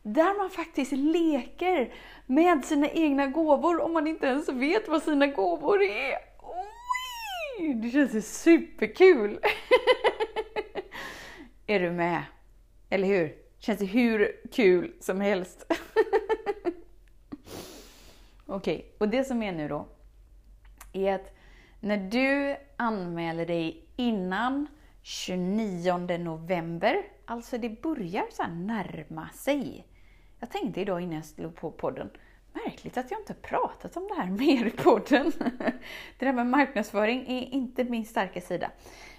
Där 0.02 0.38
man 0.38 0.50
faktiskt 0.50 0.92
leker 0.92 1.92
med 2.26 2.64
sina 2.64 2.88
egna 2.88 3.26
gåvor 3.26 3.80
om 3.80 3.92
man 3.92 4.06
inte 4.06 4.26
ens 4.26 4.48
vet 4.48 4.88
vad 4.88 5.02
sina 5.02 5.26
gåvor 5.26 5.82
är. 5.82 6.14
Oj, 7.58 7.74
det 7.74 7.90
känns 7.90 8.42
superkul! 8.42 9.38
är 11.68 11.80
du 11.80 11.90
med? 11.90 12.22
Eller 12.90 13.08
hur? 13.08 13.36
Känns 13.58 13.78
det 13.78 13.86
hur 13.86 14.40
kul 14.52 14.92
som 15.00 15.20
helst. 15.20 15.66
Okej, 18.46 18.76
okay, 18.76 18.84
och 18.98 19.08
det 19.08 19.24
som 19.24 19.42
är 19.42 19.52
nu 19.52 19.68
då, 19.68 19.88
är 20.92 21.14
att 21.14 21.34
när 21.80 21.96
du 21.96 22.56
anmäler 22.76 23.46
dig 23.46 23.88
innan 23.96 24.66
29 25.02 25.96
november, 26.18 27.06
alltså 27.24 27.58
det 27.58 27.82
börjar 27.82 28.26
så 28.30 28.46
närma 28.46 29.28
sig. 29.28 29.86
Jag 30.40 30.50
tänkte 30.50 30.80
idag 30.80 31.00
innan 31.00 31.14
jag 31.14 31.24
slog 31.24 31.56
på 31.56 31.70
podden, 31.70 32.10
Märkligt 32.64 32.96
att 32.96 33.10
jag 33.10 33.20
inte 33.20 33.34
pratat 33.34 33.96
om 33.96 34.08
det 34.08 34.14
här 34.14 34.30
mer 34.38 34.66
i 34.66 34.70
podden. 34.70 35.32
Det 36.18 36.24
där 36.24 36.32
med 36.32 36.46
marknadsföring 36.46 37.20
är 37.28 37.54
inte 37.54 37.84
min 37.84 38.04
starka 38.04 38.40
sida. 38.40 38.70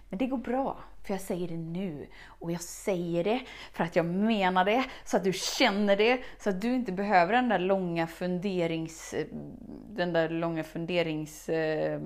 Men 0.09 0.19
det 0.19 0.27
går 0.27 0.37
bra, 0.37 0.83
för 1.03 1.13
jag 1.13 1.21
säger 1.21 1.47
det 1.47 1.57
nu. 1.57 2.07
Och 2.25 2.51
jag 2.51 2.61
säger 2.61 3.23
det 3.23 3.41
för 3.73 3.83
att 3.83 3.95
jag 3.95 4.05
menar 4.05 4.65
det, 4.65 4.85
så 5.05 5.17
att 5.17 5.23
du 5.23 5.33
känner 5.33 5.95
det, 5.95 6.21
så 6.39 6.49
att 6.49 6.61
du 6.61 6.75
inte 6.75 6.91
behöver 6.91 7.33
den 7.33 7.49
där 7.49 7.59
långa 7.59 8.07
funderings... 8.07 9.13
Eh, 9.13 9.25
den 9.89 10.13
där 10.13 10.29
långa 10.29 10.63
funderings... 10.63 11.49
Eh, 11.49 12.01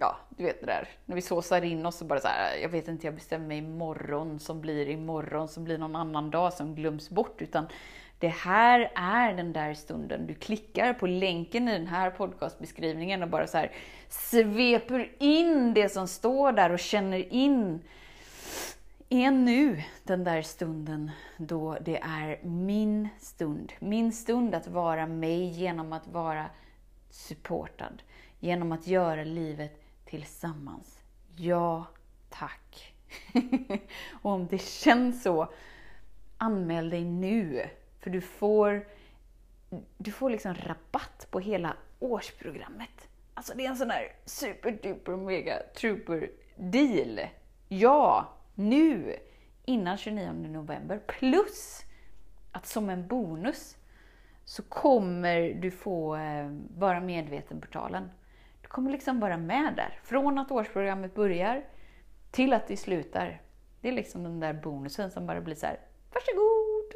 ja, 0.00 0.16
du 0.28 0.44
vet 0.44 0.60
det 0.60 0.66
där. 0.66 0.88
När 1.04 1.14
vi 1.16 1.22
såsar 1.22 1.64
in 1.64 1.86
oss 1.86 2.00
och 2.00 2.06
bara 2.06 2.20
så 2.20 2.28
här, 2.28 2.56
jag 2.56 2.68
vet 2.68 2.88
inte, 2.88 3.06
jag 3.06 3.14
bestämmer 3.14 3.46
mig 3.46 3.58
imorgon 3.58 4.38
som 4.38 4.60
blir 4.60 4.88
imorgon, 4.88 5.48
som 5.48 5.64
blir 5.64 5.78
någon 5.78 5.96
annan 5.96 6.30
dag 6.30 6.52
som 6.52 6.74
glöms 6.74 7.10
bort. 7.10 7.42
Utan 7.42 7.66
det 8.20 8.28
här 8.28 8.92
är 8.94 9.34
den 9.34 9.52
där 9.52 9.74
stunden. 9.74 10.26
Du 10.26 10.34
klickar 10.34 10.92
på 10.92 11.06
länken 11.06 11.68
i 11.68 11.72
den 11.72 11.86
här 11.86 12.10
podcastbeskrivningen 12.10 13.22
och 13.22 13.28
bara 13.28 13.46
så 13.46 13.58
här 13.58 13.72
sveper 14.08 15.12
in 15.18 15.74
det 15.74 15.88
som 15.88 16.08
står 16.08 16.52
där 16.52 16.72
och 16.72 16.78
känner 16.78 17.32
in 17.32 17.80
är 19.08 19.30
nu 19.30 19.82
den 20.04 20.24
där 20.24 20.42
stunden 20.42 21.10
då 21.36 21.78
det 21.80 21.98
är 21.98 22.40
min 22.42 23.08
stund. 23.18 23.72
Min 23.78 24.12
stund 24.12 24.54
att 24.54 24.68
vara 24.68 25.06
mig 25.06 25.44
genom 25.44 25.92
att 25.92 26.06
vara 26.06 26.46
supportad. 27.10 28.02
Genom 28.40 28.72
att 28.72 28.86
göra 28.86 29.24
livet 29.24 29.82
tillsammans. 30.04 30.98
Ja, 31.36 31.86
tack. 32.28 32.94
och 34.22 34.30
om 34.30 34.46
det 34.46 34.62
känns 34.62 35.22
så, 35.22 35.52
anmäl 36.38 36.90
dig 36.90 37.04
nu. 37.04 37.70
För 38.00 38.10
du 38.10 38.20
får, 38.20 38.86
du 39.98 40.12
får 40.12 40.30
liksom 40.30 40.54
rabatt 40.54 41.26
på 41.30 41.40
hela 41.40 41.76
årsprogrammet. 41.98 43.08
Alltså 43.34 43.54
det 43.56 43.64
är 43.66 43.68
en 43.68 43.76
sån 43.76 43.90
här 43.90 44.12
super 44.24 44.70
duper 44.70 45.16
mega 45.16 45.62
trooper 45.74 46.30
deal. 46.56 47.20
Ja, 47.68 48.28
nu! 48.54 49.16
Innan 49.64 49.96
29 49.96 50.32
november. 50.32 51.00
Plus 51.06 51.80
att 52.52 52.66
som 52.66 52.90
en 52.90 53.06
bonus 53.06 53.76
så 54.44 54.62
kommer 54.62 55.54
du 55.54 55.70
få 55.70 56.16
eh, 56.16 56.50
Vara 56.76 57.00
medveten-portalen. 57.00 58.10
Du 58.62 58.68
kommer 58.68 58.90
liksom 58.90 59.20
vara 59.20 59.36
med 59.36 59.74
där. 59.76 60.00
Från 60.02 60.38
att 60.38 60.50
årsprogrammet 60.50 61.14
börjar 61.14 61.64
till 62.30 62.52
att 62.52 62.66
det 62.66 62.76
slutar. 62.76 63.42
Det 63.80 63.88
är 63.88 63.92
liksom 63.92 64.22
den 64.22 64.40
där 64.40 64.52
bonusen 64.52 65.10
som 65.10 65.26
bara 65.26 65.40
blir 65.40 65.54
så 65.54 65.66
här, 65.66 65.80
varsågod! 66.12 66.92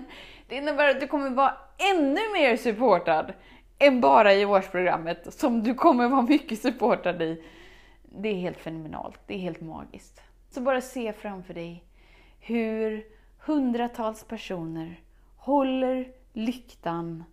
Det 0.48 0.56
innebär 0.56 0.88
att 0.88 1.00
du 1.00 1.06
kommer 1.06 1.30
vara 1.30 1.54
ännu 1.94 2.20
mer 2.32 2.56
supportad 2.56 3.32
än 3.78 4.00
bara 4.00 4.34
i 4.34 4.44
årsprogrammet, 4.44 5.34
som 5.34 5.62
du 5.62 5.74
kommer 5.74 6.08
vara 6.08 6.22
mycket 6.22 6.60
supportad 6.60 7.22
i. 7.22 7.44
Det 8.02 8.28
är 8.28 8.34
helt 8.34 8.58
fenomenalt, 8.58 9.20
det 9.26 9.34
är 9.34 9.38
helt 9.38 9.60
magiskt. 9.60 10.22
Så 10.50 10.60
bara 10.60 10.80
se 10.80 11.12
framför 11.12 11.54
dig 11.54 11.84
hur 12.40 13.06
hundratals 13.38 14.24
personer 14.24 15.00
håller 15.36 16.12
lyktan, 16.32 17.24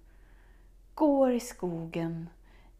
går 0.93 1.31
i 1.31 1.39
skogen, 1.39 2.29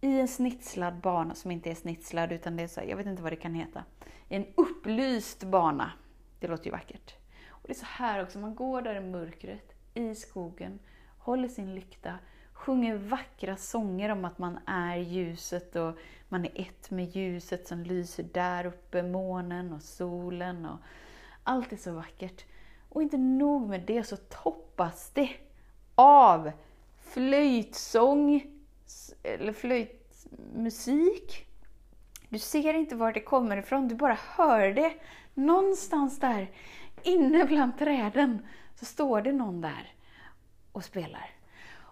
i 0.02 0.20
en 0.20 0.28
snitslad 0.28 0.96
bana, 0.96 1.36
som 1.36 1.52
inte 1.52 1.72
är 1.72 1.76
snitslad 1.76 2.32
utan 2.32 2.58
det 2.58 2.64
är 2.64 2.68
så, 2.68 2.82
jag 2.88 2.98
vet 2.98 3.06
inte 3.06 3.24
vad 3.24 3.32
det 3.32 3.36
kan 3.36 3.54
heta, 3.54 3.84
en 4.30 4.46
upplyst 4.56 5.44
bana. 5.44 5.92
Det 6.40 6.48
låter 6.48 6.66
ju 6.66 6.72
vackert. 6.72 7.16
Och 7.48 7.62
det 7.68 7.74
är 7.74 7.78
så 7.78 7.86
här 7.86 8.24
också, 8.24 8.40
man 8.40 8.56
går 8.56 8.82
där 8.82 8.96
i 8.96 9.00
mörkret, 9.00 9.75
i 9.96 10.16
skogen, 10.16 10.80
håller 11.18 11.48
sin 11.48 11.76
lykta, 11.76 12.14
sjunger 12.54 12.96
vackra 12.96 13.58
sånger 13.58 14.10
om 14.10 14.26
att 14.26 14.40
man 14.40 14.60
är 14.66 14.98
ljuset 14.98 15.76
och 15.76 15.98
man 16.30 16.46
är 16.46 16.62
ett 16.62 16.92
med 16.92 17.16
ljuset 17.16 17.68
som 17.68 17.84
lyser 17.84 18.26
där 18.34 18.66
uppe, 18.66 19.04
månen 19.04 19.74
och 19.74 19.82
solen 19.82 20.66
och 20.66 20.78
allt 21.44 21.74
är 21.74 21.78
så 21.78 21.92
vackert. 21.92 22.46
Och 22.90 23.02
inte 23.02 23.18
nog 23.18 23.70
med 23.70 23.82
det 23.82 24.04
så 24.04 24.18
toppas 24.18 25.12
det 25.14 25.30
av 25.96 26.52
flöjtsång, 27.00 28.44
eller 29.24 29.54
flöjtmusik. 29.54 31.48
Du 32.30 32.40
ser 32.40 32.74
inte 32.74 32.96
var 32.96 33.14
det 33.14 33.22
kommer 33.22 33.58
ifrån, 33.58 33.88
du 33.88 33.96
bara 33.96 34.18
hör 34.22 34.74
det. 34.74 34.94
Någonstans 35.34 36.20
där 36.20 36.52
inne 37.04 37.46
bland 37.46 37.78
träden 37.78 38.48
så 38.76 38.86
står 38.86 39.22
det 39.22 39.32
någon 39.32 39.62
där 39.62 39.94
och 40.72 40.84
spelar. 40.84 41.30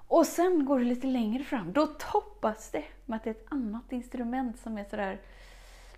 Och 0.07 0.27
sen 0.27 0.65
går 0.65 0.79
det 0.79 0.85
lite 0.85 1.07
längre 1.07 1.43
fram, 1.43 1.73
då 1.73 1.87
toppas 1.87 2.71
det 2.71 2.83
med 3.05 3.17
att 3.17 3.23
det 3.23 3.29
är 3.29 3.33
ett 3.33 3.51
annat 3.51 3.91
instrument 3.91 4.59
som 4.59 4.77
är 4.77 4.83
sådär, 4.83 5.21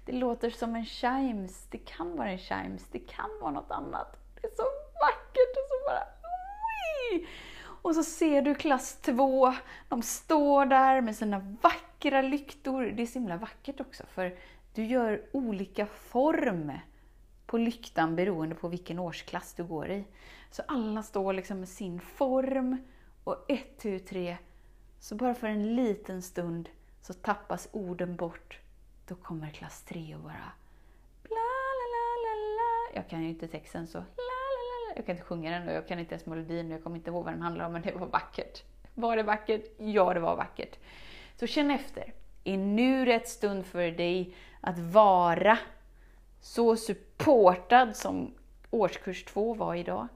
det 0.06 0.12
låter 0.12 0.50
som 0.50 0.76
en 0.76 0.86
chimes, 0.86 1.68
det 1.70 1.78
kan 1.78 2.18
vara 2.18 2.30
en 2.30 2.38
chimes, 2.38 2.88
det 2.92 3.00
kan 3.00 3.30
vara 3.42 3.52
något 3.52 3.72
annat. 3.72 4.18
Det 4.42 4.48
är 4.48 4.56
så 4.56 4.64
vackert 5.02 5.56
och 5.56 5.68
så 5.70 5.90
bara, 5.90 6.04
oj! 7.12 7.28
Och 7.82 7.96
så 7.96 8.04
ser 8.04 8.42
du 8.42 8.56
klass 8.56 8.98
2, 9.02 9.54
de 9.90 10.02
står 10.02 10.66
där 10.66 11.02
med 11.02 11.16
sina 11.16 11.58
vackra 11.62 12.22
lyktor. 12.22 12.86
Det 12.86 13.02
är 13.02 13.08
så 13.08 13.20
himla 13.20 13.38
vackert 13.38 13.80
också, 13.80 14.04
för 14.06 14.38
du 14.74 14.86
gör 14.86 15.22
olika 15.32 15.86
form 15.86 16.72
på 17.46 17.58
lyktan 17.58 18.16
beroende 18.16 18.56
på 18.56 18.68
vilken 18.68 19.00
årsklass 19.00 19.54
du 19.54 19.64
går 19.64 19.90
i. 19.90 20.04
Så 20.52 20.64
alla 20.68 21.04
står 21.04 21.34
liksom 21.34 21.60
med 21.60 21.70
sin 21.70 22.00
form 22.00 22.78
och 23.24 23.46
ett, 23.48 23.78
tu, 23.80 24.00
tre, 24.00 24.38
så 25.00 25.16
bara 25.16 25.36
för 25.36 25.48
en 25.48 25.76
liten 25.76 26.22
stund 26.22 26.70
så 27.02 27.14
tappas 27.14 27.70
orden 27.72 28.16
bort. 28.16 28.60
Då 29.08 29.16
kommer 29.16 29.50
klass 29.50 29.82
tre 29.82 30.16
och 30.16 30.22
bara 30.22 30.52
bla, 31.24 31.46
la, 31.80 31.88
la, 31.96 32.06
la, 32.26 32.36
la. 32.56 33.00
Jag 33.00 33.10
kan 33.10 33.24
ju 33.24 33.30
inte 33.30 33.48
texten 33.48 33.88
så 33.88 33.98
la, 33.98 34.04
la, 34.08 34.90
la. 34.90 34.96
Jag 34.96 35.06
kan 35.06 35.16
inte 35.16 35.28
sjunga 35.28 35.52
den 35.52 35.68
och 35.68 35.74
jag 35.74 35.88
kan 35.88 36.00
inte 36.00 36.16
ens 36.16 36.26
melodin 36.26 36.66
och 36.66 36.74
jag 36.74 36.84
kommer 36.84 36.96
inte 36.96 37.10
ihåg 37.10 37.24
vad 37.24 37.34
den 37.34 37.42
handlar 37.42 37.66
om, 37.66 37.74
men 37.74 37.82
det 37.82 37.92
var 37.92 38.08
vackert. 38.08 38.64
Var 38.94 39.18
det 39.18 39.24
vackert? 39.24 39.66
Ja, 39.78 40.14
det 40.14 40.20
var 40.20 40.36
vackert. 40.36 40.80
Så 41.40 41.48
känn 41.48 41.72
efter. 41.72 42.14
Är 42.44 42.58
nu 42.58 43.06
rätt 43.06 43.28
stund 43.28 43.66
för 43.66 43.92
dig 43.92 44.36
att 44.62 44.80
vara 44.80 45.58
så 46.46 46.76
supportad 46.76 47.96
som 47.96 48.34
årskurs 48.72 49.24
två 49.26 49.54
var 49.54 49.76
idag? 49.76 50.08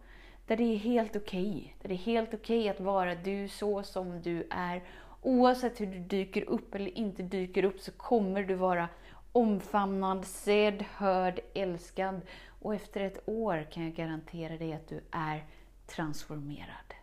Där 0.47 0.57
det 0.57 0.63
är 0.63 0.77
helt 0.77 1.15
okej. 1.15 1.49
Okay. 1.49 1.71
Där 1.81 1.89
det 1.89 1.95
är 1.95 1.97
helt 2.13 2.33
okej 2.33 2.59
okay 2.59 2.69
att 2.69 2.79
vara 2.79 3.15
du 3.15 3.47
så 3.47 3.83
som 3.83 4.21
du 4.21 4.47
är. 4.49 4.83
Oavsett 5.21 5.81
hur 5.81 5.85
du 5.85 5.99
dyker 5.99 6.49
upp 6.49 6.75
eller 6.75 6.97
inte 6.97 7.23
dyker 7.23 7.63
upp 7.63 7.79
så 7.79 7.91
kommer 7.91 8.43
du 8.43 8.55
vara 8.55 8.89
omfamnad, 9.31 10.25
sedd, 10.25 10.85
hörd, 10.95 11.39
älskad. 11.53 12.21
Och 12.61 12.75
efter 12.75 13.01
ett 13.01 13.21
år 13.25 13.67
kan 13.71 13.83
jag 13.83 13.93
garantera 13.93 14.57
dig 14.57 14.73
att 14.73 14.87
du 14.87 15.01
är 15.11 15.45
transformerad. 15.87 16.93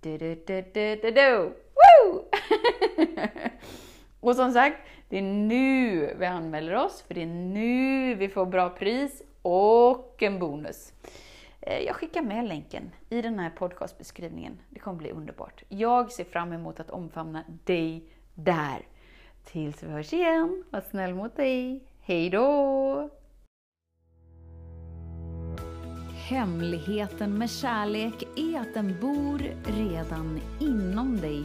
Du, 0.00 0.18
du, 0.18 0.34
du, 0.34 0.62
du, 0.74 0.96
du, 0.96 1.10
du. 1.10 1.52
Woo! 1.74 2.24
och 4.24 4.36
som 4.36 4.52
sagt, 4.52 4.76
det 5.08 5.18
är 5.18 5.22
nu 5.22 6.06
vi 6.18 6.26
anmäler 6.26 6.74
oss, 6.74 7.02
för 7.02 7.14
det 7.14 7.22
är 7.22 7.26
nu 7.26 8.14
vi 8.14 8.28
får 8.28 8.46
bra 8.46 8.70
pris 8.70 9.22
och 9.42 10.22
en 10.22 10.38
bonus. 10.38 10.92
Eh, 11.60 11.78
jag 11.78 11.96
skickar 11.96 12.22
med 12.22 12.48
länken 12.48 12.90
i 13.08 13.22
den 13.22 13.38
här 13.38 13.50
podcastbeskrivningen. 13.50 14.58
Det 14.70 14.80
kommer 14.80 14.98
bli 14.98 15.10
underbart. 15.10 15.64
Jag 15.68 16.12
ser 16.12 16.24
fram 16.24 16.52
emot 16.52 16.80
att 16.80 16.90
omfamna 16.90 17.44
dig 17.64 18.04
där. 18.34 18.86
Tills 19.44 19.82
vi 19.82 19.90
hörs 19.90 20.12
igen, 20.12 20.64
var 20.70 20.80
snäll 20.80 21.14
mot 21.14 21.36
dig. 21.36 21.84
Hej 22.00 22.30
då! 22.30 23.10
Hemligheten 26.28 27.38
med 27.38 27.50
kärlek 27.50 28.22
är 28.36 28.60
att 28.60 28.74
den 28.74 29.00
bor 29.00 29.38
redan 29.64 30.40
inom 30.60 31.16
dig. 31.16 31.44